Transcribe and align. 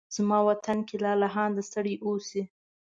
زما 0.15 0.39
وطن 0.49 0.77
کې 0.87 0.95
لالهانده 1.03 1.61
ستړي 1.69 1.95
اوسې 2.05 2.41